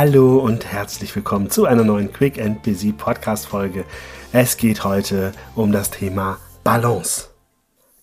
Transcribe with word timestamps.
Hallo 0.00 0.38
und 0.38 0.64
herzlich 0.64 1.16
willkommen 1.16 1.50
zu 1.50 1.64
einer 1.64 1.82
neuen 1.82 2.12
Quick 2.12 2.40
and 2.40 2.62
Busy 2.62 2.92
Podcast 2.92 3.48
Folge. 3.48 3.84
Es 4.32 4.56
geht 4.56 4.84
heute 4.84 5.32
um 5.56 5.72
das 5.72 5.90
Thema 5.90 6.38
Balance. 6.62 7.30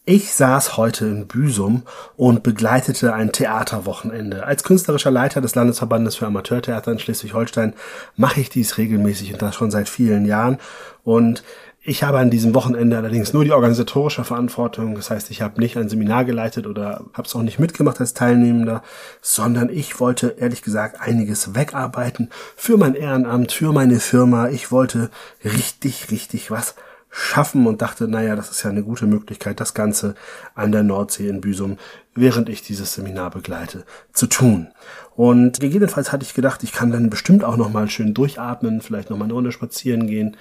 Ich 0.03 0.33
saß 0.33 0.75
heute 0.75 1.05
in 1.05 1.25
Büsum 1.25 1.83
und 2.17 2.43
begleitete 2.43 3.13
ein 3.13 3.31
Theaterwochenende. 3.31 4.45
Als 4.45 4.65
künstlerischer 4.65 5.09
Leiter 5.09 5.39
des 5.39 5.55
Landesverbandes 5.55 6.17
für 6.17 6.25
Amateurtheater 6.25 6.91
in 6.91 6.99
Schleswig-Holstein 6.99 7.75
mache 8.17 8.41
ich 8.41 8.49
dies 8.49 8.77
regelmäßig 8.77 9.31
und 9.31 9.41
das 9.41 9.55
schon 9.55 9.71
seit 9.71 9.87
vielen 9.87 10.25
Jahren. 10.25 10.57
Und 11.05 11.45
ich 11.87 12.01
habe 12.01 12.17
an 12.17 12.31
diesem 12.31 12.55
Wochenende 12.55 12.97
allerdings 12.97 13.31
nur 13.31 13.43
die 13.43 13.51
organisatorische 13.51 14.23
Verantwortung. 14.23 14.95
Das 14.95 15.11
heißt, 15.11 15.29
ich 15.29 15.43
habe 15.43 15.61
nicht 15.61 15.77
ein 15.77 15.87
Seminar 15.87 16.25
geleitet 16.25 16.65
oder 16.65 17.05
habe 17.13 17.27
es 17.27 17.35
auch 17.35 17.43
nicht 17.43 17.59
mitgemacht 17.59 17.99
als 17.99 18.15
Teilnehmender, 18.15 18.81
sondern 19.21 19.69
ich 19.69 19.99
wollte 19.99 20.35
ehrlich 20.39 20.63
gesagt 20.63 20.99
einiges 20.99 21.53
wegarbeiten 21.53 22.31
für 22.55 22.77
mein 22.77 22.95
Ehrenamt, 22.95 23.51
für 23.51 23.71
meine 23.71 23.99
Firma. 23.99 24.49
Ich 24.49 24.71
wollte 24.71 25.11
richtig, 25.43 26.09
richtig 26.09 26.49
was 26.49 26.73
schaffen 27.11 27.67
und 27.67 27.83
dachte, 27.83 28.07
naja, 28.07 28.35
das 28.35 28.49
ist 28.49 28.63
ja 28.63 28.71
eine 28.71 28.83
gute 28.83 29.05
Möglichkeit, 29.05 29.59
das 29.59 29.75
Ganze 29.75 30.15
an 30.55 30.71
der 30.71 30.83
Nordsee 30.83 31.29
in 31.29 31.39
Büsum, 31.39 31.77
während 32.15 32.49
ich 32.49 32.63
dieses 32.63 32.95
Seminar 32.95 33.29
begleite, 33.29 33.85
zu 34.11 34.25
tun. 34.25 34.67
Und 35.15 35.61
gegebenenfalls 35.61 36.11
hatte 36.11 36.25
ich 36.25 36.33
gedacht, 36.33 36.63
ich 36.63 36.73
kann 36.73 36.91
dann 36.91 37.09
bestimmt 37.09 37.45
auch 37.45 37.55
nochmal 37.55 37.89
schön 37.89 38.13
durchatmen, 38.13 38.81
vielleicht 38.81 39.11
nochmal 39.11 39.27
eine 39.27 39.33
Runde 39.33 39.53
spazieren 39.53 40.07
gehen, 40.07 40.35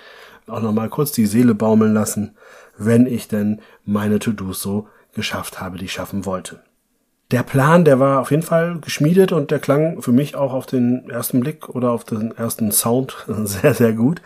auch 0.46 0.62
noch 0.62 0.72
mal 0.72 0.88
kurz 0.88 1.12
die 1.12 1.26
Seele 1.26 1.54
baumeln 1.54 1.94
lassen, 1.94 2.36
wenn 2.76 3.06
ich 3.06 3.28
denn 3.28 3.60
meine 3.84 4.18
To-Dos 4.18 4.60
so 4.60 4.88
geschafft 5.14 5.60
habe, 5.60 5.78
die 5.78 5.86
ich 5.86 5.92
schaffen 5.92 6.26
wollte. 6.26 6.60
Der 7.30 7.42
Plan, 7.42 7.84
der 7.84 8.00
war 8.00 8.20
auf 8.20 8.30
jeden 8.30 8.42
Fall 8.42 8.78
geschmiedet 8.80 9.32
und 9.32 9.50
der 9.50 9.58
klang 9.58 10.02
für 10.02 10.12
mich 10.12 10.36
auch 10.36 10.52
auf 10.52 10.66
den 10.66 11.08
ersten 11.08 11.40
Blick 11.40 11.68
oder 11.68 11.90
auf 11.90 12.04
den 12.04 12.36
ersten 12.36 12.70
Sound 12.70 13.16
sehr, 13.44 13.74
sehr 13.74 13.92
gut. 13.92 14.20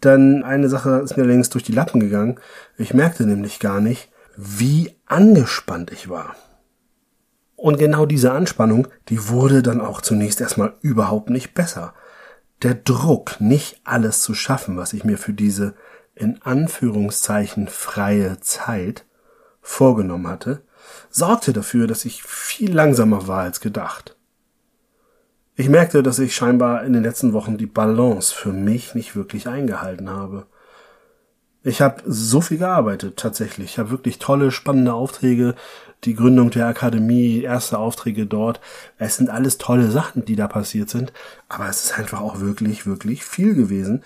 Dann 0.00 0.42
eine 0.42 0.68
Sache 0.68 0.98
ist 0.98 1.16
mir 1.16 1.24
längst 1.24 1.54
durch 1.54 1.62
die 1.62 1.72
Lappen 1.72 2.00
gegangen. 2.00 2.40
Ich 2.76 2.92
merkte 2.92 3.24
nämlich 3.24 3.60
gar 3.60 3.80
nicht, 3.80 4.10
wie 4.36 4.90
angespannt 5.06 5.92
ich 5.92 6.08
war. 6.08 6.34
Und 7.54 7.78
genau 7.78 8.06
diese 8.06 8.32
Anspannung, 8.32 8.88
die 9.08 9.28
wurde 9.28 9.62
dann 9.62 9.80
auch 9.80 10.00
zunächst 10.00 10.40
erstmal 10.40 10.74
überhaupt 10.80 11.30
nicht 11.30 11.54
besser 11.54 11.94
der 12.62 12.74
Druck, 12.74 13.40
nicht 13.40 13.80
alles 13.84 14.22
zu 14.22 14.34
schaffen, 14.34 14.76
was 14.76 14.92
ich 14.92 15.04
mir 15.04 15.18
für 15.18 15.32
diese 15.32 15.74
in 16.14 16.40
Anführungszeichen 16.42 17.68
freie 17.68 18.40
Zeit 18.40 19.06
vorgenommen 19.60 20.28
hatte, 20.28 20.62
sorgte 21.10 21.52
dafür, 21.52 21.86
dass 21.86 22.04
ich 22.04 22.22
viel 22.22 22.72
langsamer 22.72 23.26
war 23.26 23.42
als 23.42 23.60
gedacht. 23.60 24.16
Ich 25.54 25.68
merkte, 25.68 26.02
dass 26.02 26.18
ich 26.18 26.34
scheinbar 26.34 26.84
in 26.84 26.92
den 26.92 27.02
letzten 27.02 27.32
Wochen 27.32 27.58
die 27.58 27.66
Balance 27.66 28.34
für 28.34 28.52
mich 28.52 28.94
nicht 28.94 29.14
wirklich 29.14 29.48
eingehalten 29.48 30.10
habe. 30.10 30.46
Ich 31.62 31.80
habe 31.80 32.02
so 32.06 32.40
viel 32.40 32.58
gearbeitet, 32.58 33.16
tatsächlich. 33.16 33.72
Ich 33.72 33.78
habe 33.78 33.90
wirklich 33.90 34.18
tolle, 34.18 34.50
spannende 34.50 34.94
Aufträge 34.94 35.54
die 36.04 36.14
Gründung 36.14 36.50
der 36.50 36.66
Akademie, 36.66 37.42
erste 37.42 37.78
Aufträge 37.78 38.26
dort. 38.26 38.60
Es 38.98 39.16
sind 39.16 39.30
alles 39.30 39.58
tolle 39.58 39.90
Sachen, 39.90 40.24
die 40.24 40.36
da 40.36 40.48
passiert 40.48 40.90
sind. 40.90 41.12
Aber 41.48 41.68
es 41.68 41.84
ist 41.84 41.98
einfach 41.98 42.20
auch 42.20 42.40
wirklich, 42.40 42.86
wirklich 42.86 43.24
viel 43.24 43.54
gewesen 43.54 44.02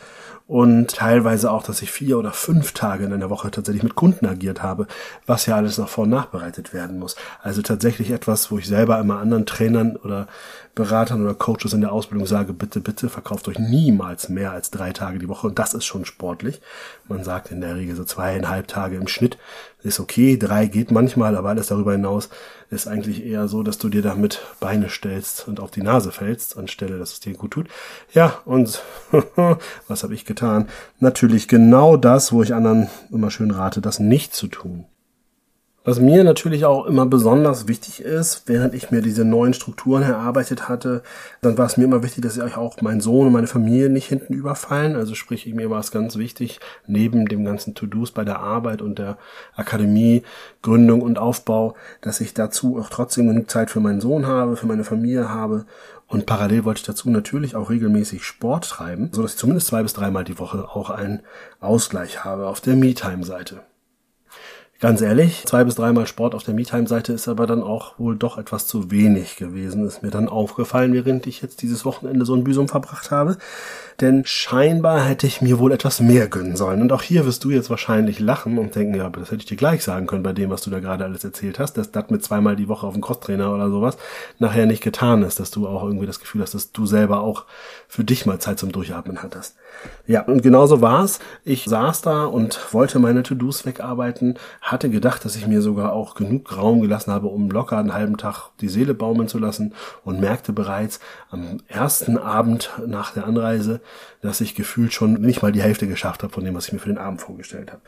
und 0.49 0.89
teilweise 0.89 1.51
auch, 1.51 1.65
dass 1.65 1.83
ich 1.83 1.91
vier 1.91 2.19
oder 2.19 2.31
fünf 2.31 2.73
Tage 2.73 3.05
in 3.05 3.13
einer 3.13 3.31
Woche 3.31 3.51
tatsächlich 3.51 3.83
mit 3.83 3.97
Kunden 3.97 4.27
agiert 4.27 4.63
habe, 4.63 4.87
was 5.27 5.47
ja 5.47 5.57
alles 5.57 5.77
noch 5.79 5.89
vor 5.89 6.05
und 6.05 6.11
nachbereitet 6.11 6.73
werden 6.73 7.01
muss. 7.01 7.17
Also 7.43 7.63
tatsächlich 7.63 8.11
etwas, 8.11 8.51
wo 8.53 8.59
ich 8.59 8.67
selber 8.67 9.01
immer 9.01 9.19
anderen 9.19 9.47
Trainern 9.47 9.97
oder 9.97 10.29
Beratern 10.77 11.25
oder 11.25 11.35
Coaches 11.35 11.73
in 11.73 11.81
der 11.81 11.91
Ausbildung 11.91 12.27
sage, 12.27 12.53
bitte, 12.53 12.81
bitte 12.81 13.09
verkauft 13.09 13.49
euch 13.49 13.59
niemals 13.59 14.29
mehr 14.29 14.53
als 14.53 14.71
drei 14.71 14.93
Tage 14.93 15.19
die 15.19 15.29
Woche 15.29 15.49
und 15.49 15.59
das 15.59 15.75
ist 15.75 15.87
schon 15.87 16.05
sportlich. 16.05 16.61
Man 17.09 17.25
sagt 17.25 17.51
in 17.51 17.61
der 17.61 17.75
Regel 17.75 17.97
so 17.97 18.05
zweieinhalb 18.05 18.69
Tage 18.69 18.97
im 18.97 19.09
Schnitt 19.09 19.39
ist 19.83 20.01
okay, 20.01 20.37
drei 20.37 20.67
geht 20.67 20.91
manchmal, 20.91 21.37
aber 21.37 21.51
alles 21.51 21.69
darüber 21.69 21.93
hinaus 21.93 22.29
ist 22.71 22.89
eigentlich 22.89 23.25
eher 23.25 23.49
so, 23.49 23.63
dass 23.63 23.79
du 23.79 23.89
dir 23.89 24.03
damit 24.03 24.43
Beine 24.61 24.89
stellst 24.89 25.47
und 25.47 25.61
auf 25.61 25.71
die 25.71 25.83
Nase 25.83 26.11
fällst, 26.13 26.57
anstelle, 26.59 26.99
dass 26.99 27.13
es 27.13 27.21
dir 27.21 27.35
gut 27.35 27.53
tut. 27.53 27.69
Ja, 28.13 28.41
und 28.45 28.83
was 29.89 30.03
habe 30.03 30.15
ich 30.15 30.25
getan? 30.25 30.69
Natürlich 30.99 31.49
genau 31.49 31.97
das, 31.97 32.33
wo 32.33 32.43
ich 32.43 32.55
anderen 32.55 32.89
immer 33.11 33.31
schön 33.31 33.51
rate, 33.51 33.81
das 33.81 33.99
nicht 33.99 34.35
zu 34.35 34.49
tun. 34.49 34.87
Was 35.87 36.01
mir 36.01 36.25
natürlich 36.25 36.65
auch 36.65 36.85
immer 36.87 37.07
besonders 37.07 37.69
wichtig 37.69 38.01
ist, 38.01 38.43
während 38.47 38.75
ich 38.75 38.91
mir 38.91 39.03
diese 39.03 39.25
neuen 39.25 39.55
Strukturen 39.55 40.03
erarbeitet 40.03 40.69
hatte, 40.69 41.05
dann 41.43 41.57
war 41.59 41.67
es 41.67 41.77
mir 41.77 41.85
immer 41.85 42.03
wichtig, 42.03 42.25
dass 42.25 42.37
ich 42.37 42.57
auch 42.57 42.83
mein 42.83 43.01
Sohn 43.01 43.29
und 43.29 43.33
meine 43.33 43.47
Familie 43.47 43.89
nicht 43.89 44.09
hinten 44.09 44.35
überfallen. 44.35 44.97
Also 44.97 45.15
sprich, 45.15 45.47
mir 45.55 45.71
war 45.71 45.79
es 45.79 45.93
ganz 45.93 46.17
wichtig, 46.17 46.59
neben 46.89 47.27
dem 47.27 47.45
ganzen 47.45 47.77
To-Dos 47.77 48.11
bei 48.11 48.25
der 48.25 48.41
Arbeit 48.41 48.83
und 48.83 48.99
der 48.99 49.17
Akademie, 49.55 50.25
Gründung 50.61 51.03
und 51.03 51.21
Aufbau, 51.21 51.77
dass 52.01 52.21
ich 52.21 52.35
dazu 52.35 52.81
auch 52.81 52.91
trotzdem 52.91 53.29
genug 53.29 53.49
Zeit 53.49 53.71
für 53.71 53.79
meinen 53.79 54.01
Sohn 54.01 54.27
habe, 54.27 54.57
für 54.57 54.67
meine 54.67 54.83
Familie 54.83 55.29
habe 55.29 55.67
und 56.09 56.27
parallel 56.27 56.65
wollte 56.65 56.81
ich 56.81 56.87
dazu 56.87 57.11
natürlich 57.11 57.55
auch 57.55 57.71
regelmäßig 57.71 58.25
Sport 58.25 58.69
treiben, 58.69 59.11
so 59.13 59.23
dass 59.23 59.35
ich 59.35 59.39
zumindest 59.39 59.69
zwei 59.69 59.85
bis 59.85 59.93
dreimal 59.93 60.25
die 60.25 60.41
Woche 60.41 60.69
auch 60.69 60.91
einen 60.91 61.21
Ausgleich 61.61 62.25
habe 62.25 62.49
auf 62.49 62.61
der 62.61 62.75
MeTime-Seite. 62.75 63.61
Ganz 64.79 65.01
ehrlich, 65.01 65.47
zwei 65.47 65.65
bis 65.65 65.77
dreimal 65.77 66.07
Sport 66.07 66.35
auf 66.35 66.43
der 66.43 66.53
MeTime-Seite 66.53 67.15
ist 67.15 67.29
aber 67.29 67.47
dann 67.47 67.63
auch 67.63 67.99
wohl 67.99 68.15
doch 68.15 68.37
etwas 68.37 68.67
zu 68.67 68.91
wenig 68.91 69.37
gewesen. 69.37 69.87
Ist 69.87 70.03
mir 70.03 70.11
dann 70.11 70.29
aufgefallen, 70.29 70.93
während 70.93 71.27
ich 71.27 71.41
jetzt 71.41 71.63
dieses 71.63 71.87
Wochenende 71.87 72.27
so 72.27 72.35
ein 72.35 72.45
Büsum 72.45 72.69
verbracht 72.69 73.11
habe. 73.11 73.39
Denn 74.03 74.27
scheinbar 74.27 75.03
hätte 75.03 75.27
ich 75.27 75.41
mir 75.41 75.59
wohl 75.59 75.73
etwas 75.73 76.01
mehr 76.01 76.29
gönnen 76.29 76.57
sollen. 76.57 76.83
Und 76.83 76.93
auch 76.93 77.01
hier 77.01 77.25
wirst 77.25 77.43
du 77.45 77.51
jetzt 77.51 77.71
wahrscheinlich 77.71 78.19
lachen 78.19 78.59
und 78.59 78.75
denken, 78.75 78.95
ja, 78.95 79.07
aber 79.07 79.21
das 79.21 79.31
hätte 79.31 79.41
ich 79.41 79.47
dir 79.47 79.57
gleich 79.57 79.83
sagen 79.83 80.07
können 80.07 80.23
bei 80.23 80.35
dem, 80.35 80.51
was 80.51 80.61
du 80.61 80.69
da 80.69 80.79
gerade 80.79 81.05
alles 81.05 81.25
erzählt 81.25 81.59
hast, 81.59 81.79
dass 81.79 81.91
das 81.91 82.11
mit 82.11 82.23
zweimal 82.23 82.55
die 82.55 82.69
Woche 82.69 82.87
auf 82.87 82.93
dem 82.93 83.03
Crosstrainer 83.03 83.55
oder 83.55 83.71
sowas 83.71 83.97
nachher 84.39 84.67
nicht 84.67 84.83
getan 84.83 85.23
ist, 85.23 85.41
dass 85.41 85.51
du 85.51 85.67
auch 85.67 85.85
irgendwie 85.85 86.07
das 86.07 86.21
Gefühl 86.21 86.43
hast, 86.43 86.53
dass 86.53 86.73
du 86.73 86.85
selber 86.85 87.21
auch 87.23 87.47
für 87.89 88.05
dich 88.05 88.27
mal 88.27 88.39
Zeit 88.41 88.59
zum 88.59 88.73
Durchatmen 88.73 89.23
hattest. 89.23 89.57
Ja, 90.09 90.23
und 90.23 90.43
genauso 90.43 90.81
war's. 90.81 91.19
Ich 91.45 91.65
saß 91.65 92.03
da 92.03 92.27
und 92.27 92.73
wollte 92.73 93.01
meine 93.01 93.25
To-Dos 93.25 93.67
wegarbeiten, 93.67 94.39
hatte 94.61 94.89
gedacht, 94.89 95.25
dass 95.25 95.35
ich 95.35 95.49
mir 95.49 95.63
sogar 95.63 95.93
auch 95.93 96.15
genug 96.15 96.57
Raum 96.57 96.81
gelassen 96.81 97.13
habe, 97.13 97.27
um 97.27 97.51
locker 97.51 97.79
einen 97.79 97.93
halben 97.93 98.17
Tag 98.17 98.51
die 98.61 98.69
Seele 98.69 98.95
baumeln 98.95 99.29
zu 99.29 99.39
lassen 99.39 99.75
und 100.05 100.21
merkte 100.21 100.53
bereits 100.53 101.01
am 101.31 101.59
ersten 101.67 102.19
Abend 102.19 102.71
nach 102.87 103.13
der 103.13 103.27
Anreise, 103.27 103.81
dass 104.23 104.41
ich 104.41 104.55
gefühlt 104.55 104.93
schon 104.93 105.15
nicht 105.15 105.43
mal 105.43 105.53
die 105.53 105.63
Hälfte 105.63 105.87
geschafft 105.89 106.23
habe 106.23 106.33
von 106.33 106.45
dem, 106.45 106.55
was 106.55 106.67
ich 106.67 106.73
mir 106.73 106.79
für 106.79 106.89
den 106.89 106.99
Abend 106.99 107.21
vorgestellt 107.21 107.73
habe. 107.73 107.83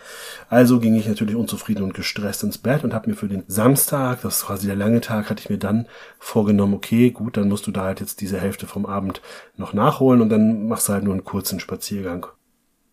Also 0.48 0.80
ging 0.80 0.96
ich 0.96 1.08
natürlich 1.08 1.36
unzufrieden 1.36 1.82
und 1.82 1.94
gestresst 1.94 2.42
ins 2.42 2.58
Bett 2.58 2.84
und 2.84 2.94
habe 2.94 3.10
mir 3.10 3.16
für 3.16 3.28
den 3.28 3.44
Samstag, 3.46 4.22
das 4.22 4.38
ist 4.38 4.46
quasi 4.46 4.66
der 4.66 4.76
lange 4.76 5.00
Tag, 5.00 5.30
hatte 5.30 5.40
ich 5.40 5.50
mir 5.50 5.58
dann 5.58 5.86
vorgenommen, 6.18 6.74
okay, 6.74 7.10
gut, 7.10 7.36
dann 7.36 7.48
musst 7.48 7.66
du 7.66 7.70
da 7.70 7.84
halt 7.84 8.00
jetzt 8.00 8.20
diese 8.20 8.40
Hälfte 8.40 8.66
vom 8.66 8.86
Abend 8.86 9.20
noch 9.56 9.72
nachholen 9.72 10.20
und 10.20 10.30
dann 10.30 10.66
machst 10.68 10.88
du 10.88 10.92
halt 10.92 11.04
nur 11.04 11.14
einen 11.14 11.24
kurzen 11.24 11.60
Spaziergang. 11.60 11.77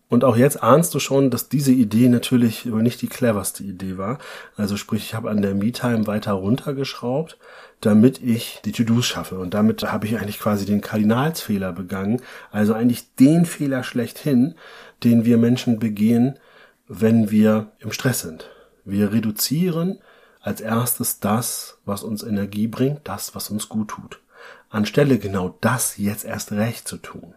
Und 0.08 0.22
auch 0.22 0.36
jetzt 0.36 0.62
ahnst 0.62 0.94
du 0.94 1.00
schon, 1.00 1.30
dass 1.30 1.48
diese 1.48 1.72
Idee 1.72 2.08
natürlich 2.08 2.64
nicht 2.64 3.02
die 3.02 3.08
cleverste 3.08 3.64
Idee 3.64 3.98
war. 3.98 4.18
Also 4.56 4.76
sprich, 4.76 5.02
ich 5.02 5.14
habe 5.14 5.30
an 5.30 5.42
der 5.42 5.54
Me-Time 5.54 6.06
weiter 6.06 6.32
runtergeschraubt, 6.32 7.38
damit 7.80 8.22
ich 8.22 8.60
die 8.64 8.70
To-Dos 8.70 9.04
schaffe. 9.04 9.38
Und 9.38 9.52
damit 9.52 9.82
habe 9.82 10.06
ich 10.06 10.16
eigentlich 10.16 10.38
quasi 10.38 10.64
den 10.64 10.80
Kardinalsfehler 10.80 11.72
begangen. 11.72 12.22
Also 12.52 12.72
eigentlich 12.72 13.14
den 13.16 13.46
Fehler 13.46 13.82
schlechthin, 13.82 14.54
den 15.02 15.24
wir 15.24 15.38
Menschen 15.38 15.80
begehen, 15.80 16.38
wenn 16.86 17.32
wir 17.32 17.72
im 17.80 17.90
Stress 17.90 18.20
sind. 18.20 18.48
Wir 18.84 19.12
reduzieren 19.12 19.98
als 20.40 20.60
erstes 20.60 21.18
das, 21.18 21.78
was 21.84 22.04
uns 22.04 22.22
Energie 22.22 22.68
bringt, 22.68 23.00
das, 23.02 23.34
was 23.34 23.50
uns 23.50 23.68
gut 23.68 23.88
tut. 23.88 24.20
Anstelle 24.70 25.18
genau 25.18 25.56
das 25.60 25.96
jetzt 25.96 26.24
erst 26.24 26.52
recht 26.52 26.86
zu 26.86 26.98
tun. 26.98 27.34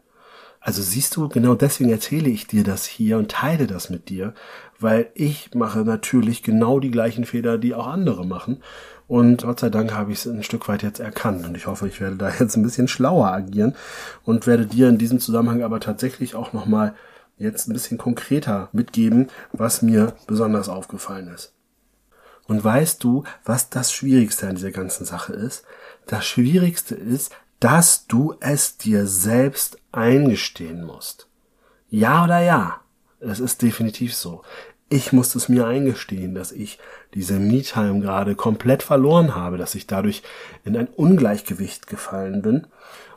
Also 0.61 0.81
siehst 0.81 1.15
du, 1.15 1.29
genau 1.29 1.55
deswegen 1.55 1.89
erzähle 1.89 2.29
ich 2.29 2.47
dir 2.47 2.63
das 2.63 2.85
hier 2.85 3.17
und 3.17 3.31
teile 3.31 3.65
das 3.65 3.89
mit 3.89 4.09
dir, 4.09 4.33
weil 4.79 5.09
ich 5.13 5.53
mache 5.53 5.79
natürlich 5.79 6.43
genau 6.43 6.79
die 6.79 6.91
gleichen 6.91 7.25
Fehler, 7.25 7.57
die 7.57 7.73
auch 7.73 7.87
andere 7.87 8.25
machen. 8.25 8.61
Und 9.07 9.43
Gott 9.43 9.61
sei 9.61 9.69
Dank 9.69 9.93
habe 9.93 10.11
ich 10.11 10.19
es 10.19 10.27
ein 10.27 10.43
Stück 10.43 10.67
weit 10.67 10.83
jetzt 10.83 10.99
erkannt. 10.99 11.45
Und 11.45 11.55
ich 11.55 11.65
hoffe, 11.65 11.87
ich 11.87 12.01
werde 12.01 12.17
da 12.17 12.29
jetzt 12.39 12.55
ein 12.57 12.63
bisschen 12.63 12.87
schlauer 12.87 13.27
agieren 13.27 13.75
und 14.23 14.47
werde 14.47 14.65
dir 14.65 14.89
in 14.89 14.97
diesem 14.97 15.19
Zusammenhang 15.19 15.63
aber 15.63 15.79
tatsächlich 15.79 16.35
auch 16.35 16.53
nochmal 16.53 16.93
jetzt 17.37 17.67
ein 17.67 17.73
bisschen 17.73 17.97
konkreter 17.97 18.69
mitgeben, 18.73 19.29
was 19.53 19.81
mir 19.81 20.13
besonders 20.27 20.67
aufgefallen 20.67 21.29
ist. 21.29 21.53
Und 22.47 22.63
weißt 22.63 23.03
du, 23.03 23.23
was 23.45 23.69
das 23.69 23.93
Schwierigste 23.93 24.47
an 24.47 24.55
dieser 24.55 24.71
ganzen 24.71 25.05
Sache 25.05 25.33
ist? 25.33 25.63
Das 26.05 26.25
Schwierigste 26.25 26.95
ist, 26.95 27.31
dass 27.59 28.07
du 28.07 28.35
es 28.39 28.77
dir 28.77 29.05
selbst 29.07 29.77
eingestehen 29.91 30.83
musst. 30.83 31.27
Ja 31.89 32.23
oder 32.23 32.39
ja? 32.39 32.81
Es 33.19 33.39
ist 33.39 33.61
definitiv 33.61 34.15
so. 34.15 34.43
Ich 34.87 35.11
musste 35.11 35.37
es 35.37 35.49
mir 35.49 35.67
eingestehen, 35.67 36.33
dass 36.33 36.51
ich 36.51 36.79
diese 37.13 37.37
Me-Time 37.37 37.99
gerade 37.99 38.35
komplett 38.35 38.81
verloren 38.81 39.35
habe, 39.35 39.57
dass 39.57 39.75
ich 39.75 39.87
dadurch 39.87 40.23
in 40.63 40.75
ein 40.77 40.87
Ungleichgewicht 40.87 41.87
gefallen 41.87 42.41
bin 42.41 42.67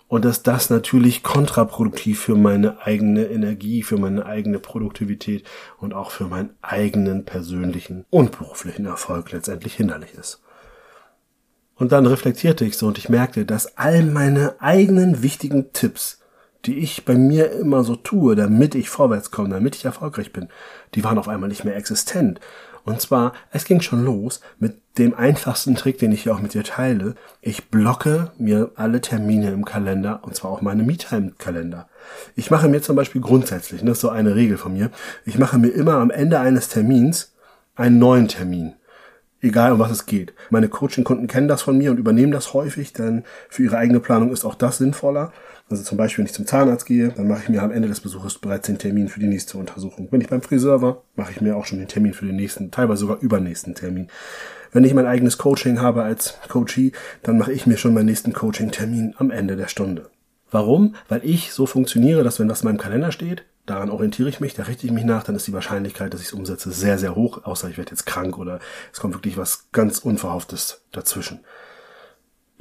und 0.09 0.27
dass 0.27 0.43
das 0.43 0.69
natürlich 0.69 1.23
kontraproduktiv 1.23 2.21
für 2.21 2.35
meine 2.35 2.83
eigene 2.83 3.25
Energie, 3.25 3.83
für 3.83 3.97
meine 3.97 4.27
eigene 4.27 4.59
Produktivität 4.59 5.47
und 5.79 5.95
auch 5.95 6.11
für 6.11 6.25
meinen 6.25 6.51
eigenen 6.61 7.25
persönlichen 7.25 8.05
und 8.11 8.37
beruflichen 8.37 8.85
Erfolg 8.85 9.33
letztendlich 9.33 9.75
hinderlich 9.75 10.13
ist. 10.13 10.42
Und 11.83 11.91
dann 11.91 12.07
reflektierte 12.07 12.65
ich 12.65 12.79
so 12.79 12.87
und 12.87 12.97
ich 12.97 13.09
merkte, 13.09 13.45
dass 13.45 13.77
all 13.77 14.05
meine 14.05 14.55
eigenen 14.61 15.25
wichtigen 15.25 15.73
Tipps, 15.73 16.21
die 16.65 16.79
ich 16.79 17.05
bei 17.05 17.17
mir 17.17 17.51
immer 17.51 17.83
so 17.83 17.97
tue, 17.97 18.37
damit 18.37 18.77
ich 18.77 18.89
vorwärts 18.89 19.33
komme, 19.33 19.49
damit 19.49 19.75
ich 19.75 19.85
erfolgreich 19.85 20.33
bin, 20.33 20.47
die 20.95 21.03
waren 21.03 21.19
auf 21.19 21.27
einmal 21.27 21.49
nicht 21.49 21.65
mehr 21.65 21.75
existent. 21.75 22.39
Und 22.85 23.01
zwar, 23.01 23.33
es 23.51 23.65
ging 23.65 23.81
schon 23.81 24.05
los 24.05 24.41
mit 24.61 24.77
dem 24.97 25.13
einfachsten 25.13 25.75
Trick, 25.75 25.99
den 25.99 26.13
ich 26.13 26.23
hier 26.23 26.37
auch 26.37 26.41
mit 26.41 26.55
dir 26.55 26.63
teile. 26.63 27.17
Ich 27.41 27.69
blocke 27.69 28.31
mir 28.39 28.71
alle 28.77 29.01
Termine 29.01 29.51
im 29.51 29.65
Kalender 29.65 30.21
und 30.23 30.37
zwar 30.37 30.53
auch 30.53 30.61
meine 30.61 30.85
Me-Time-Kalender. 30.85 31.89
Ich 32.37 32.53
mache 32.53 32.69
mir 32.69 32.81
zum 32.81 32.95
Beispiel 32.95 33.23
grundsätzlich, 33.23 33.81
das 33.81 33.97
ist 33.97 34.03
so 34.03 34.09
eine 34.09 34.37
Regel 34.37 34.57
von 34.57 34.73
mir, 34.73 34.93
ich 35.25 35.37
mache 35.37 35.59
mir 35.59 35.71
immer 35.71 35.95
am 35.95 36.13
Ende 36.13 36.39
eines 36.39 36.69
Termins 36.69 37.35
einen 37.75 37.99
neuen 37.99 38.29
Termin 38.29 38.75
egal 39.43 39.73
um 39.73 39.79
was 39.79 39.91
es 39.91 40.07
geht. 40.07 40.33
Meine 40.51 40.69
Coaching-Kunden 40.69 41.27
kennen 41.27 41.49
das 41.49 41.63
von 41.63 41.77
mir 41.77 41.91
und 41.91 41.99
übernehmen 41.99 42.33
das 42.33 42.55
häufig, 42.55 42.93
denn 42.93 43.25
für 43.49 43.65
ihre 43.65 43.77
eigene 43.77 44.01
Planung 44.01 44.33
ist 44.33 44.45
auch 44.45 44.55
das 44.55 44.79
sinnvoller. 44.79 45.33
Also 45.69 45.83
zum 45.83 45.99
Beispiel, 45.99 46.23
wenn 46.23 46.27
ich 46.27 46.35
zum 46.35 46.47
Zahnarzt 46.47 46.87
gehe, 46.87 47.09
dann 47.09 47.29
mache 47.29 47.43
ich 47.43 47.49
mir 47.49 47.63
am 47.63 47.73
Ende 47.73 47.89
des 47.89 48.01
Besuches 48.01 48.39
bereits 48.39 48.67
den 48.67 48.79
Termin 48.79 49.09
für 49.09 49.21
die 49.21 49.27
nächste 49.27 49.59
Untersuchung. 49.59 50.09
Wenn 50.11 50.21
ich 50.21 50.29
beim 50.29 50.43
Friseur 50.43 50.83
war, 50.83 51.03
mache 51.17 51.33
ich 51.33 51.41
mir 51.41 51.57
auch 51.57 51.67
schon 51.67 51.79
den 51.79 51.89
Termin 51.89 52.15
für 52.15 52.27
den 52.27 52.37
nächsten, 52.37 52.71
teilweise 52.71 53.01
sogar 53.01 53.21
übernächsten 53.21 53.75
Termin. 53.75 54.09
Wenn 54.73 54.85
ich 54.85 54.95
mein 54.95 55.07
eigenes 55.07 55.39
Coaching 55.39 55.81
habe 55.81 56.03
als 56.03 56.39
Coachee, 56.49 56.93
dann 57.23 57.39
mache 57.39 57.53
ich 57.53 57.67
mir 57.67 57.77
schon 57.77 57.95
meinen 57.95 58.07
nächsten 58.07 58.33
Coaching-Termin 58.33 59.15
am 59.19 59.31
Ende 59.31 59.57
der 59.57 59.69
Stunde. 59.69 60.11
Warum? 60.51 60.95
Weil 61.09 61.23
ich 61.25 61.53
so 61.53 61.67
funktioniere, 61.67 62.23
dass 62.23 62.39
wenn 62.39 62.49
das 62.49 62.61
in 62.61 62.69
meinem 62.69 62.79
Kalender 62.79 63.11
steht, 63.11 63.45
daran 63.67 63.91
orientiere 63.91 64.29
ich 64.29 64.41
mich, 64.41 64.55
da 64.55 64.65
richte 64.65 64.87
ich 64.87 64.93
mich 64.93 65.05
nach, 65.05 65.23
dann 65.25 65.37
ist 65.37 65.47
die 65.47 65.53
Wahrscheinlichkeit, 65.53 66.13
dass 66.13 66.21
ich 66.21 66.29
es 66.29 66.33
umsetze, 66.33 66.73
sehr, 66.73 66.99
sehr 66.99 67.15
hoch, 67.15 67.45
außer 67.45 67.69
ich 67.69 67.79
werde 67.79 67.91
jetzt 67.91 68.07
krank 68.07 68.39
oder 68.39 68.59
es 68.93 69.01
kommt 69.01 69.15
wirklich 69.15 69.37
was 69.37 69.69
ganz 69.73 69.99
Unverhofftes 69.99 70.83
dazwischen. 70.91 71.41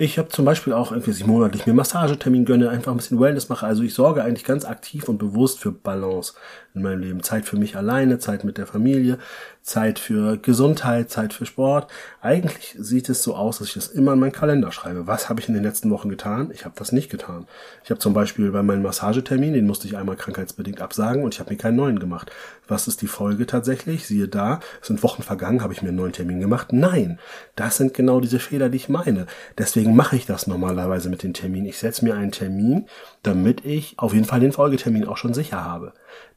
Ich 0.03 0.17
habe 0.17 0.29
zum 0.29 0.45
Beispiel 0.45 0.73
auch 0.73 0.93
dass 0.93 1.07
ich 1.07 1.27
monatlich 1.27 1.67
mir 1.67 1.75
Massagetermin 1.75 2.43
gönne, 2.43 2.71
einfach 2.71 2.91
ein 2.91 2.97
bisschen 2.97 3.19
Wellness 3.19 3.49
mache. 3.49 3.67
Also 3.67 3.83
ich 3.83 3.93
sorge 3.93 4.23
eigentlich 4.23 4.45
ganz 4.45 4.65
aktiv 4.65 5.07
und 5.07 5.19
bewusst 5.19 5.59
für 5.59 5.71
Balance 5.71 6.33
in 6.73 6.81
meinem 6.81 7.01
Leben. 7.01 7.21
Zeit 7.21 7.45
für 7.45 7.57
mich 7.57 7.75
alleine, 7.75 8.17
Zeit 8.17 8.43
mit 8.43 8.57
der 8.57 8.65
Familie, 8.65 9.19
Zeit 9.61 9.99
für 9.99 10.37
Gesundheit, 10.37 11.11
Zeit 11.11 11.33
für 11.33 11.45
Sport. 11.45 11.91
Eigentlich 12.21 12.75
sieht 12.79 13.09
es 13.09 13.21
so 13.21 13.35
aus, 13.35 13.59
dass 13.59 13.67
ich 13.67 13.73
das 13.75 13.89
immer 13.89 14.13
in 14.13 14.19
meinen 14.19 14.31
Kalender 14.31 14.71
schreibe. 14.71 15.05
Was 15.05 15.29
habe 15.29 15.39
ich 15.39 15.47
in 15.47 15.53
den 15.53 15.63
letzten 15.63 15.91
Wochen 15.91 16.09
getan? 16.09 16.49
Ich 16.53 16.65
habe 16.65 16.73
das 16.77 16.91
nicht 16.91 17.11
getan. 17.11 17.45
Ich 17.83 17.89
habe 17.89 17.99
zum 17.99 18.13
Beispiel 18.13 18.51
bei 18.51 18.63
meinem 18.63 18.81
Massagetermin, 18.81 19.53
den 19.53 19.67
musste 19.67 19.87
ich 19.87 19.97
einmal 19.97 20.15
krankheitsbedingt 20.15 20.81
absagen 20.81 21.23
und 21.23 21.33
ich 21.33 21.39
habe 21.39 21.51
mir 21.51 21.57
keinen 21.57 21.75
neuen 21.75 21.99
gemacht. 21.99 22.31
Was 22.67 22.87
ist 22.87 23.01
die 23.01 23.07
Folge 23.07 23.45
tatsächlich? 23.45 24.07
Siehe 24.07 24.27
da, 24.27 24.61
es 24.81 24.87
sind 24.87 25.03
Wochen 25.03 25.23
vergangen, 25.23 25.61
habe 25.61 25.73
ich 25.73 25.81
mir 25.81 25.89
einen 25.89 25.97
neuen 25.97 26.13
Termin 26.13 26.39
gemacht? 26.39 26.71
Nein, 26.71 27.19
das 27.55 27.77
sind 27.77 27.93
genau 27.93 28.21
diese 28.21 28.39
Fehler, 28.39 28.69
die 28.69 28.77
ich 28.77 28.89
meine. 28.89 29.27
Deswegen 29.57 29.90
mache 29.91 30.15
ich 30.15 30.25
das 30.25 30.47
normalerweise 30.47 31.09
mit 31.09 31.23
den 31.23 31.33
Terminen. 31.33 31.67
Ich 31.67 31.77
setze 31.77 32.03
mir 32.03 32.15
einen 32.15 32.31
Termin, 32.31 32.87
damit 33.23 33.65
ich 33.65 33.97
auf 33.97 34.13
jeden 34.13 34.25
Fall 34.25 34.39
den 34.39 34.51
Folgetermin 34.51 35.07
auch 35.07 35.17
schon 35.17 35.33
sicher 35.33 35.63
habe. 35.63 35.93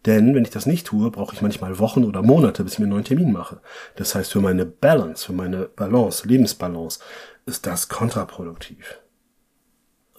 Denn 0.07 0.35
wenn 0.35 0.45
ich 0.45 0.51
das 0.51 0.67
nicht 0.67 0.87
tue, 0.87 1.11
brauche 1.11 1.35
ich 1.35 1.43
manchmal 1.43 1.79
Wochen 1.79 2.05
oder 2.05 2.23
Monate, 2.23 2.65
bis 2.65 2.75
ich 2.75 2.79
mir 2.79 2.85
einen 2.85 2.93
neuen 2.93 3.05
Termin 3.05 3.33
mache. 3.33 3.61
Das 3.97 4.15
heißt, 4.15 4.33
für 4.33 4.41
meine 4.41 4.67
Balance, 4.67 5.25
für 5.27 5.33
meine 5.33 5.69
Balance, 5.77 6.27
Lebensbalance, 6.29 7.01
ist 7.47 7.67
das 7.67 7.89
kontraproduktiv. 7.89 9.01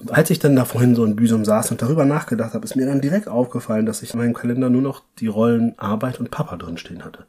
Als 0.10 0.30
ich 0.30 0.40
dann 0.40 0.56
da 0.56 0.66
vorhin 0.66 0.96
so 0.96 1.06
in 1.06 1.16
Büsum 1.16 1.46
saß 1.46 1.72
und 1.72 1.82
darüber 1.82 2.06
nachgedacht 2.06 2.54
habe, 2.54 2.66
ist 2.66 2.76
mir 2.76 2.86
dann 2.86 3.02
direkt 3.02 3.28
aufgefallen, 3.28 3.86
dass 3.86 4.04
ich 4.04 4.14
in 4.14 4.20
meinem 4.20 4.34
Kalender 4.34 4.70
nur 4.70 4.82
noch 4.82 5.04
die 5.20 5.28
Rollen 5.28 5.78
Arbeit 5.78 6.20
und 6.20 6.32
Papa 6.32 6.58
drinstehen 6.58 7.06
hatte 7.06 7.26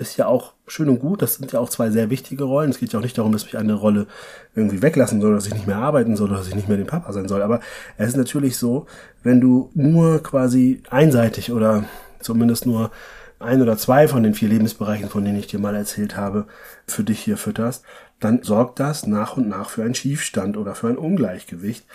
ist 0.00 0.16
ja 0.16 0.26
auch 0.26 0.54
schön 0.66 0.88
und 0.88 0.98
gut. 0.98 1.22
Das 1.22 1.34
sind 1.34 1.52
ja 1.52 1.60
auch 1.60 1.68
zwei 1.68 1.90
sehr 1.90 2.10
wichtige 2.10 2.44
Rollen. 2.44 2.70
Es 2.70 2.78
geht 2.78 2.92
ja 2.92 2.98
auch 2.98 3.02
nicht 3.02 3.18
darum, 3.18 3.32
dass 3.32 3.44
ich 3.44 3.58
eine 3.58 3.74
Rolle 3.74 4.06
irgendwie 4.54 4.82
weglassen 4.82 5.20
soll, 5.20 5.34
dass 5.34 5.46
ich 5.46 5.54
nicht 5.54 5.66
mehr 5.66 5.76
arbeiten 5.76 6.16
soll, 6.16 6.30
dass 6.30 6.48
ich 6.48 6.54
nicht 6.54 6.68
mehr 6.68 6.78
den 6.78 6.86
Papa 6.86 7.12
sein 7.12 7.28
soll. 7.28 7.42
Aber 7.42 7.60
es 7.98 8.08
ist 8.08 8.16
natürlich 8.16 8.56
so, 8.56 8.86
wenn 9.22 9.40
du 9.40 9.70
nur 9.74 10.22
quasi 10.22 10.82
einseitig 10.88 11.52
oder 11.52 11.84
zumindest 12.20 12.66
nur 12.66 12.90
ein 13.38 13.62
oder 13.62 13.76
zwei 13.76 14.08
von 14.08 14.22
den 14.22 14.34
vier 14.34 14.48
Lebensbereichen, 14.48 15.08
von 15.08 15.24
denen 15.24 15.38
ich 15.38 15.46
dir 15.46 15.58
mal 15.58 15.74
erzählt 15.74 16.16
habe, 16.16 16.46
für 16.86 17.04
dich 17.04 17.20
hier 17.20 17.36
fütterst, 17.36 17.84
dann 18.20 18.42
sorgt 18.42 18.80
das 18.80 19.06
nach 19.06 19.36
und 19.36 19.48
nach 19.48 19.70
für 19.70 19.82
einen 19.82 19.94
Schiefstand 19.94 20.56
oder 20.56 20.74
für 20.74 20.88
ein 20.88 20.98
Ungleichgewicht, 20.98 21.86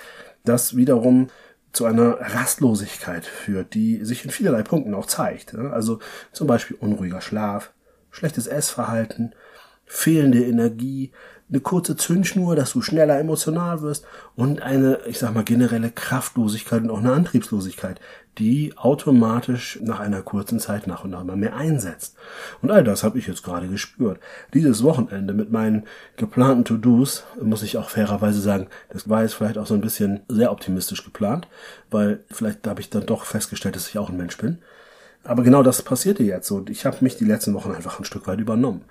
das 0.43 0.75
wiederum 0.75 1.27
zu 1.71 1.85
einer 1.85 2.19
Rastlosigkeit 2.19 3.25
führt, 3.25 3.73
die 3.73 4.03
sich 4.05 4.25
in 4.25 4.31
vielerlei 4.31 4.63
Punkten 4.63 4.93
auch 4.93 5.05
zeigt. 5.05 5.55
Also 5.55 5.99
zum 6.31 6.47
Beispiel 6.47 6.77
unruhiger 6.79 7.21
Schlaf, 7.21 7.73
schlechtes 8.15 8.47
Essverhalten, 8.47 9.33
fehlende 9.85 10.43
Energie, 10.43 11.11
eine 11.49 11.59
kurze 11.59 11.95
Zündschnur, 11.95 12.55
dass 12.55 12.71
du 12.71 12.81
schneller 12.81 13.19
emotional 13.19 13.81
wirst 13.81 14.05
und 14.35 14.61
eine, 14.61 14.99
ich 15.05 15.19
sag 15.19 15.33
mal, 15.33 15.43
generelle 15.43 15.91
Kraftlosigkeit 15.91 16.81
und 16.81 16.89
auch 16.89 16.99
eine 16.99 17.11
Antriebslosigkeit, 17.11 17.99
die 18.39 18.73
automatisch 18.77 19.79
nach 19.81 19.99
einer 19.99 20.23
kurzen 20.23 20.59
Zeit 20.59 20.87
nach 20.87 21.03
und 21.03 21.11
nach 21.11 21.21
immer 21.21 21.35
mehr 21.35 21.55
einsetzt. 21.55 22.15
Und 22.61 22.71
all 22.71 22.83
das 22.83 23.03
habe 23.03 23.19
ich 23.19 23.27
jetzt 23.27 23.43
gerade 23.43 23.67
gespürt. 23.67 24.19
Dieses 24.53 24.81
Wochenende 24.81 25.33
mit 25.33 25.51
meinen 25.51 25.83
geplanten 26.17 26.65
To-Dos, 26.65 27.25
muss 27.39 27.63
ich 27.63 27.77
auch 27.77 27.89
fairerweise 27.89 28.41
sagen, 28.41 28.67
das 28.89 29.07
war 29.07 29.21
jetzt 29.21 29.35
vielleicht 29.35 29.59
auch 29.59 29.67
so 29.67 29.75
ein 29.75 29.81
bisschen 29.81 30.21
sehr 30.27 30.51
optimistisch 30.51 31.03
geplant, 31.03 31.47
weil 31.91 32.23
vielleicht 32.31 32.65
habe 32.65 32.81
ich 32.81 32.89
dann 32.89 33.05
doch 33.05 33.25
festgestellt, 33.25 33.75
dass 33.75 33.89
ich 33.89 33.99
auch 33.99 34.09
ein 34.09 34.17
Mensch 34.17 34.37
bin. 34.37 34.59
Aber 35.25 35.43
genau 35.43 35.63
das 35.63 35.81
passierte 35.81 36.23
jetzt 36.23 36.47
so. 36.47 36.63
Ich 36.69 36.85
habe 36.85 36.97
mich 37.01 37.17
die 37.17 37.25
letzten 37.25 37.53
Wochen 37.55 37.71
einfach 37.71 37.99
ein 37.99 38.05
Stück 38.05 38.27
weit 38.27 38.39
übernommen. 38.39 38.85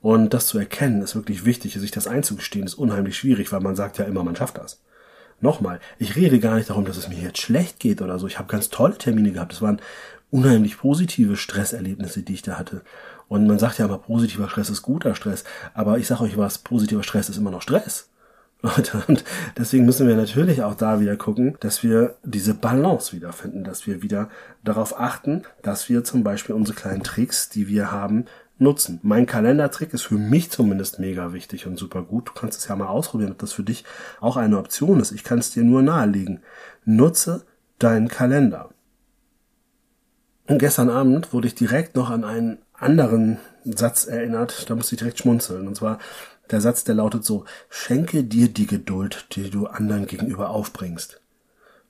Und 0.00 0.34
das 0.34 0.46
zu 0.46 0.58
erkennen 0.58 1.02
ist 1.02 1.14
wirklich 1.14 1.44
wichtig, 1.44 1.74
sich 1.74 1.90
das 1.90 2.06
einzugestehen, 2.06 2.66
ist 2.66 2.74
unheimlich 2.74 3.16
schwierig, 3.16 3.52
weil 3.52 3.60
man 3.60 3.76
sagt 3.76 3.98
ja 3.98 4.04
immer, 4.04 4.24
man 4.24 4.36
schafft 4.36 4.58
das. 4.58 4.82
Nochmal, 5.40 5.80
ich 5.98 6.16
rede 6.16 6.40
gar 6.40 6.56
nicht 6.56 6.70
darum, 6.70 6.84
dass 6.84 6.96
es 6.96 7.08
mir 7.08 7.18
jetzt 7.18 7.38
schlecht 7.40 7.80
geht 7.80 8.00
oder 8.00 8.18
so. 8.18 8.26
Ich 8.26 8.38
habe 8.38 8.50
ganz 8.50 8.70
tolle 8.70 8.96
Termine 8.96 9.32
gehabt. 9.32 9.52
Es 9.52 9.62
waren 9.62 9.80
unheimlich 10.30 10.78
positive 10.78 11.36
Stresserlebnisse, 11.36 12.22
die 12.22 12.34
ich 12.34 12.42
da 12.42 12.58
hatte. 12.58 12.82
Und 13.28 13.46
man 13.46 13.58
sagt 13.58 13.78
ja 13.78 13.86
immer, 13.86 13.98
positiver 13.98 14.48
Stress 14.48 14.70
ist 14.70 14.82
guter 14.82 15.14
Stress. 15.14 15.44
Aber 15.74 15.98
ich 15.98 16.06
sage 16.06 16.22
euch 16.22 16.38
was, 16.38 16.58
positiver 16.58 17.02
Stress 17.02 17.28
ist 17.28 17.36
immer 17.36 17.50
noch 17.50 17.62
Stress. 17.62 18.08
Und 19.06 19.24
deswegen 19.58 19.84
müssen 19.84 20.08
wir 20.08 20.16
natürlich 20.16 20.62
auch 20.62 20.74
da 20.74 20.98
wieder 20.98 21.16
gucken, 21.16 21.56
dass 21.60 21.82
wir 21.82 22.16
diese 22.22 22.54
Balance 22.54 23.14
wiederfinden, 23.14 23.62
dass 23.62 23.86
wir 23.86 24.02
wieder 24.02 24.30
darauf 24.62 24.98
achten, 24.98 25.42
dass 25.62 25.88
wir 25.88 26.02
zum 26.02 26.24
Beispiel 26.24 26.54
unsere 26.54 26.76
kleinen 26.76 27.02
Tricks, 27.02 27.50
die 27.50 27.68
wir 27.68 27.92
haben, 27.92 28.24
nutzen. 28.58 29.00
Mein 29.02 29.26
Kalendertrick 29.26 29.92
ist 29.92 30.02
für 30.02 30.14
mich 30.14 30.50
zumindest 30.50 30.98
mega 30.98 31.32
wichtig 31.32 31.66
und 31.66 31.76
super 31.76 32.02
gut. 32.02 32.28
Du 32.28 32.32
kannst 32.32 32.58
es 32.58 32.68
ja 32.68 32.76
mal 32.76 32.86
ausprobieren, 32.86 33.32
ob 33.32 33.38
das 33.38 33.52
für 33.52 33.64
dich 33.64 33.84
auch 34.20 34.36
eine 34.36 34.58
Option 34.58 35.00
ist. 35.00 35.12
Ich 35.12 35.24
kann 35.24 35.40
es 35.40 35.50
dir 35.50 35.64
nur 35.64 35.82
nahelegen. 35.82 36.40
Nutze 36.84 37.44
deinen 37.78 38.08
Kalender. 38.08 38.70
Und 40.46 40.58
gestern 40.58 40.88
Abend 40.88 41.32
wurde 41.32 41.48
ich 41.48 41.54
direkt 41.54 41.96
noch 41.96 42.10
an 42.10 42.24
einen 42.24 42.58
anderen 42.72 43.38
Satz 43.64 44.06
erinnert, 44.06 44.68
da 44.68 44.74
musste 44.74 44.94
ich 44.94 44.98
direkt 44.98 45.18
schmunzeln. 45.18 45.66
Und 45.66 45.76
zwar 45.76 45.98
der 46.50 46.60
Satz, 46.60 46.84
der 46.84 46.94
lautet 46.94 47.24
so, 47.24 47.44
schenke 47.68 48.24
dir 48.24 48.48
die 48.48 48.66
Geduld, 48.66 49.26
die 49.32 49.50
du 49.50 49.66
anderen 49.66 50.06
gegenüber 50.06 50.50
aufbringst. 50.50 51.20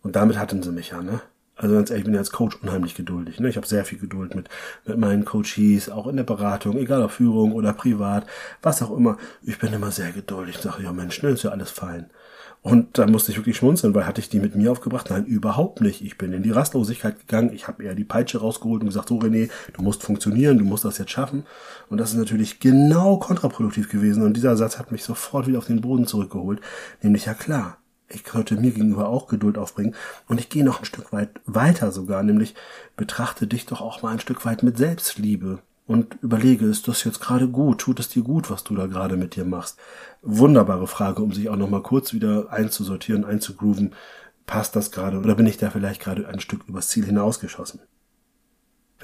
Und 0.02 0.16
damit 0.16 0.38
hatten 0.38 0.62
sie 0.62 0.72
mich 0.72 0.90
ja, 0.90 1.02
ne? 1.02 1.20
Also 1.56 1.74
ganz 1.74 1.90
ehrlich, 1.90 2.02
ich 2.02 2.04
bin 2.06 2.14
ja 2.14 2.20
als 2.20 2.32
Coach 2.32 2.56
unheimlich 2.62 2.94
geduldig. 2.94 3.38
Ne? 3.38 3.48
Ich 3.48 3.56
habe 3.56 3.66
sehr 3.66 3.84
viel 3.84 3.98
Geduld 3.98 4.34
mit, 4.34 4.48
mit 4.84 4.98
meinen 4.98 5.24
Coaches, 5.24 5.88
auch 5.88 6.06
in 6.08 6.16
der 6.16 6.24
Beratung, 6.24 6.76
egal 6.78 7.02
ob 7.02 7.12
Führung 7.12 7.52
oder 7.52 7.72
privat, 7.72 8.26
was 8.62 8.82
auch 8.82 8.96
immer. 8.96 9.18
Ich 9.42 9.58
bin 9.58 9.72
immer 9.72 9.90
sehr 9.92 10.10
geduldig. 10.12 10.56
Ich 10.56 10.62
sage, 10.62 10.82
ja 10.82 10.92
Mensch, 10.92 11.22
ne, 11.22 11.30
ist 11.30 11.44
ja 11.44 11.50
alles 11.50 11.70
fein. 11.70 12.10
Und 12.64 12.96
da 12.96 13.06
musste 13.06 13.30
ich 13.30 13.36
wirklich 13.36 13.58
schmunzeln, 13.58 13.94
weil 13.94 14.06
hatte 14.06 14.22
ich 14.22 14.30
die 14.30 14.40
mit 14.40 14.56
mir 14.56 14.72
aufgebracht? 14.72 15.10
Nein, 15.10 15.26
überhaupt 15.26 15.82
nicht. 15.82 16.00
Ich 16.00 16.16
bin 16.16 16.32
in 16.32 16.42
die 16.42 16.50
Rastlosigkeit 16.50 17.20
gegangen. 17.20 17.52
Ich 17.52 17.68
habe 17.68 17.84
eher 17.84 17.94
die 17.94 18.04
Peitsche 18.04 18.38
rausgeholt 18.38 18.80
und 18.80 18.88
gesagt, 18.88 19.10
so 19.10 19.18
René, 19.18 19.50
du 19.74 19.82
musst 19.82 20.02
funktionieren, 20.02 20.56
du 20.56 20.64
musst 20.64 20.86
das 20.86 20.96
jetzt 20.96 21.10
schaffen. 21.10 21.44
Und 21.90 21.98
das 21.98 22.12
ist 22.12 22.16
natürlich 22.16 22.60
genau 22.60 23.18
kontraproduktiv 23.18 23.90
gewesen. 23.90 24.22
Und 24.22 24.34
dieser 24.34 24.56
Satz 24.56 24.78
hat 24.78 24.92
mich 24.92 25.04
sofort 25.04 25.46
wieder 25.46 25.58
auf 25.58 25.66
den 25.66 25.82
Boden 25.82 26.06
zurückgeholt. 26.06 26.62
Nämlich, 27.02 27.26
ja 27.26 27.34
klar, 27.34 27.76
ich 28.14 28.24
könnte 28.24 28.56
mir 28.56 28.70
gegenüber 28.70 29.08
auch 29.08 29.26
Geduld 29.26 29.58
aufbringen. 29.58 29.94
Und 30.28 30.40
ich 30.40 30.48
gehe 30.48 30.64
noch 30.64 30.80
ein 30.80 30.84
Stück 30.84 31.12
weit 31.12 31.30
weiter 31.46 31.92
sogar, 31.92 32.22
nämlich 32.22 32.54
betrachte 32.96 33.46
dich 33.46 33.66
doch 33.66 33.80
auch 33.80 34.02
mal 34.02 34.12
ein 34.12 34.20
Stück 34.20 34.44
weit 34.44 34.62
mit 34.62 34.78
Selbstliebe 34.78 35.60
und 35.86 36.16
überlege, 36.22 36.64
ist 36.66 36.88
das 36.88 37.04
jetzt 37.04 37.20
gerade 37.20 37.48
gut? 37.48 37.80
Tut 37.80 38.00
es 38.00 38.08
dir 38.08 38.22
gut, 38.22 38.50
was 38.50 38.64
du 38.64 38.74
da 38.74 38.86
gerade 38.86 39.16
mit 39.16 39.36
dir 39.36 39.44
machst? 39.44 39.78
Wunderbare 40.22 40.86
Frage, 40.86 41.22
um 41.22 41.32
sich 41.32 41.48
auch 41.50 41.56
nochmal 41.56 41.82
kurz 41.82 42.14
wieder 42.14 42.50
einzusortieren, 42.50 43.24
einzugrooven. 43.24 43.94
Passt 44.46 44.76
das 44.76 44.90
gerade 44.90 45.18
oder 45.18 45.34
bin 45.34 45.46
ich 45.46 45.58
da 45.58 45.70
vielleicht 45.70 46.00
gerade 46.00 46.26
ein 46.28 46.40
Stück 46.40 46.62
übers 46.68 46.88
Ziel 46.88 47.04
hinausgeschossen? 47.04 47.80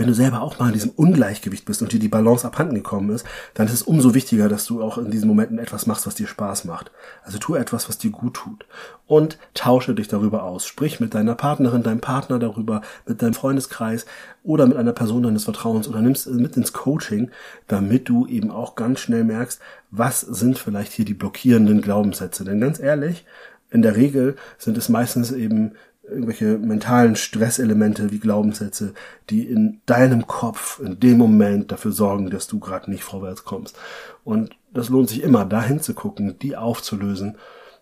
Wenn 0.00 0.06
du 0.06 0.14
selber 0.14 0.40
auch 0.40 0.58
mal 0.58 0.68
in 0.68 0.72
diesem 0.72 0.92
Ungleichgewicht 0.92 1.66
bist 1.66 1.82
und 1.82 1.92
dir 1.92 2.00
die 2.00 2.08
Balance 2.08 2.46
abhanden 2.46 2.74
gekommen 2.74 3.10
ist, 3.10 3.26
dann 3.52 3.66
ist 3.66 3.74
es 3.74 3.82
umso 3.82 4.14
wichtiger, 4.14 4.48
dass 4.48 4.64
du 4.64 4.82
auch 4.82 4.96
in 4.96 5.10
diesen 5.10 5.28
Momenten 5.28 5.58
etwas 5.58 5.86
machst, 5.86 6.06
was 6.06 6.14
dir 6.14 6.26
Spaß 6.26 6.64
macht. 6.64 6.90
Also 7.22 7.36
tu 7.36 7.54
etwas, 7.54 7.86
was 7.86 7.98
dir 7.98 8.10
gut 8.10 8.32
tut. 8.32 8.64
Und 9.06 9.36
tausche 9.52 9.94
dich 9.94 10.08
darüber 10.08 10.44
aus. 10.44 10.66
Sprich 10.66 11.00
mit 11.00 11.12
deiner 11.12 11.34
Partnerin, 11.34 11.82
deinem 11.82 12.00
Partner 12.00 12.38
darüber, 12.38 12.80
mit 13.04 13.20
deinem 13.20 13.34
Freundeskreis 13.34 14.06
oder 14.42 14.66
mit 14.66 14.78
einer 14.78 14.94
Person 14.94 15.22
deines 15.22 15.44
Vertrauens 15.44 15.86
oder 15.86 16.00
nimmst 16.00 16.30
mit 16.30 16.56
ins 16.56 16.72
Coaching, 16.72 17.30
damit 17.66 18.08
du 18.08 18.26
eben 18.26 18.50
auch 18.50 18.76
ganz 18.76 19.00
schnell 19.00 19.24
merkst, 19.24 19.60
was 19.90 20.22
sind 20.22 20.58
vielleicht 20.58 20.92
hier 20.92 21.04
die 21.04 21.12
blockierenden 21.12 21.82
Glaubenssätze. 21.82 22.44
Denn 22.44 22.58
ganz 22.58 22.80
ehrlich, 22.80 23.26
in 23.70 23.82
der 23.82 23.96
Regel 23.96 24.36
sind 24.56 24.78
es 24.78 24.88
meistens 24.88 25.30
eben 25.30 25.72
irgendwelche 26.10 26.58
mentalen 26.58 27.16
Stresselemente 27.16 28.10
wie 28.10 28.18
Glaubenssätze, 28.18 28.94
die 29.30 29.46
in 29.46 29.80
deinem 29.86 30.26
Kopf 30.26 30.80
in 30.80 31.00
dem 31.00 31.18
Moment 31.18 31.72
dafür 31.72 31.92
sorgen, 31.92 32.30
dass 32.30 32.46
du 32.46 32.58
gerade 32.58 32.90
nicht 32.90 33.04
vorwärts 33.04 33.44
kommst. 33.44 33.76
Und 34.24 34.56
das 34.72 34.88
lohnt 34.88 35.08
sich 35.08 35.22
immer, 35.22 35.44
da 35.44 35.62
hinzugucken, 35.62 36.38
die 36.38 36.56
aufzulösen 36.56 37.36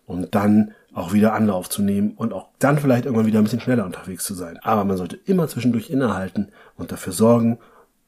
und 0.05 0.33
dann 0.35 0.73
auch 0.93 1.13
wieder 1.13 1.33
Anlauf 1.33 1.69
zu 1.69 1.81
nehmen 1.81 2.11
und 2.11 2.33
auch 2.33 2.47
dann 2.57 2.79
vielleicht 2.79 3.05
irgendwann 3.05 3.27
wieder 3.27 3.39
ein 3.39 3.43
bisschen 3.43 3.61
schneller 3.61 3.85
unterwegs 3.85 4.23
zu 4.23 4.33
sein. 4.33 4.57
Aber 4.63 4.83
man 4.83 4.97
sollte 4.97 5.19
immer 5.25 5.47
zwischendurch 5.47 5.89
innehalten 5.89 6.49
und 6.77 6.91
dafür 6.91 7.13
sorgen, 7.13 7.59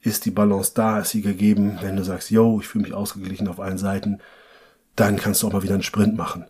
ist 0.01 0.25
die 0.25 0.31
Balance 0.31 0.71
da, 0.73 0.99
ist 0.99 1.11
sie 1.11 1.21
gegeben. 1.21 1.77
Wenn 1.81 1.95
du 1.95 2.03
sagst, 2.03 2.31
yo, 2.31 2.59
ich 2.59 2.67
fühle 2.67 2.83
mich 2.83 2.93
ausgeglichen 2.93 3.47
auf 3.47 3.59
allen 3.59 3.77
Seiten, 3.77 4.19
dann 4.95 5.17
kannst 5.17 5.41
du 5.41 5.47
auch 5.47 5.53
mal 5.53 5.63
wieder 5.63 5.75
einen 5.75 5.83
Sprint 5.83 6.17
machen. 6.17 6.45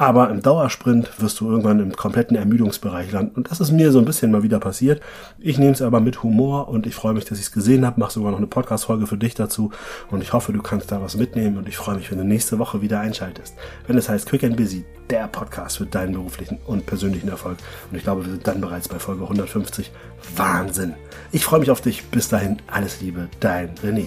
Aber 0.00 0.30
im 0.30 0.42
Dauersprint 0.42 1.10
wirst 1.20 1.40
du 1.40 1.50
irgendwann 1.50 1.80
im 1.80 1.96
kompletten 1.96 2.36
Ermüdungsbereich 2.36 3.10
landen. 3.10 3.34
Und 3.34 3.50
das 3.50 3.58
ist 3.58 3.72
mir 3.72 3.90
so 3.90 3.98
ein 3.98 4.04
bisschen 4.04 4.30
mal 4.30 4.44
wieder 4.44 4.60
passiert. 4.60 5.02
Ich 5.40 5.58
nehme 5.58 5.72
es 5.72 5.82
aber 5.82 5.98
mit 5.98 6.22
Humor 6.22 6.68
und 6.68 6.86
ich 6.86 6.94
freue 6.94 7.14
mich, 7.14 7.24
dass 7.24 7.40
ich 7.40 7.46
es 7.46 7.52
gesehen 7.52 7.84
habe. 7.84 7.98
Mache 7.98 8.12
sogar 8.12 8.30
noch 8.30 8.38
eine 8.38 8.46
Podcast-Folge 8.46 9.08
für 9.08 9.18
dich 9.18 9.34
dazu. 9.34 9.72
Und 10.12 10.22
ich 10.22 10.32
hoffe, 10.32 10.52
du 10.52 10.62
kannst 10.62 10.92
da 10.92 11.02
was 11.02 11.16
mitnehmen. 11.16 11.58
Und 11.58 11.66
ich 11.66 11.76
freue 11.76 11.96
mich, 11.96 12.12
wenn 12.12 12.18
du 12.18 12.24
nächste 12.24 12.60
Woche 12.60 12.80
wieder 12.80 13.00
einschaltest. 13.00 13.56
Wenn 13.88 13.98
es 13.98 14.08
heißt 14.08 14.28
Quick 14.28 14.44
and 14.44 14.56
Busy, 14.56 14.84
der 15.10 15.26
Podcast 15.26 15.78
für 15.78 15.86
deinen 15.86 16.12
beruflichen 16.12 16.58
und 16.68 16.86
persönlichen 16.86 17.28
Erfolg. 17.28 17.58
Und 17.90 17.96
ich 17.96 18.04
glaube, 18.04 18.24
wir 18.24 18.30
sind 18.30 18.46
dann 18.46 18.60
bereits 18.60 18.86
bei 18.86 19.00
Folge 19.00 19.24
150. 19.24 19.90
Wahnsinn. 20.36 20.94
Ich 21.32 21.44
freue 21.44 21.58
mich 21.58 21.72
auf 21.72 21.80
dich. 21.80 22.04
Bis 22.04 22.28
dahin, 22.28 22.58
alles 22.68 23.00
Liebe, 23.00 23.28
dein 23.40 23.74
René. 23.82 24.06